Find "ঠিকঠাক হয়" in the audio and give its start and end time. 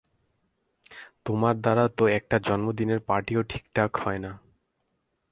3.43-4.19